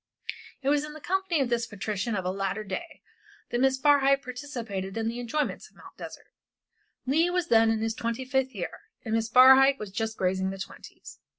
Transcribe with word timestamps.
It 0.63 0.69
was 0.69 0.83
in 0.83 0.93
the 0.93 0.99
company 0.99 1.41
of 1.41 1.49
this 1.49 1.67
patrician 1.67 2.15
of 2.15 2.25
a 2.25 2.31
later 2.31 2.63
day 2.63 3.03
that 3.51 3.59
Miss 3.61 3.77
Barhyte 3.77 4.23
participated 4.23 4.97
in 4.97 5.07
the 5.07 5.19
enjoyments 5.19 5.69
of 5.69 5.75
Mt. 5.75 5.95
Desert. 5.95 6.25
Leigh 7.05 7.29
was 7.29 7.49
then 7.49 7.69
in 7.69 7.81
his 7.81 7.93
twenty 7.93 8.25
fifth 8.25 8.55
year, 8.55 8.79
and 9.05 9.13
Miss 9.13 9.29
Barhyte 9.29 9.77
was 9.77 9.91
just 9.91 10.17
grazing 10.17 10.49
the 10.49 10.57
twenties. 10.57 11.19